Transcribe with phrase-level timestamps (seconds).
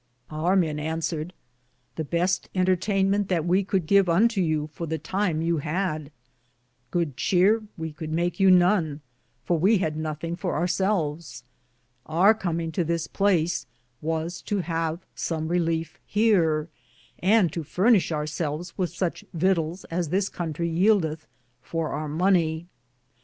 [0.31, 1.31] 39 Our men answeared:
[1.95, 6.09] The beste Entertainmente that we could give unto yow for the time yovv had;
[6.89, 9.01] good cheare we could mak yow none,
[9.43, 11.43] for we had nothinge for our selves;
[12.07, 13.67] our cominge to this place
[14.01, 16.67] was to haue some Relefe heare,
[17.19, 21.27] and to furnishe our selves with suche vitals as this contrie yeldethe
[21.61, 22.65] for our monye.